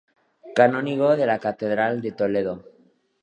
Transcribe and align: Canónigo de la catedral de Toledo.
Canónigo 0.55 1.15
de 1.15 1.27
la 1.27 1.37
catedral 1.37 2.01
de 2.01 2.11
Toledo. 2.13 2.55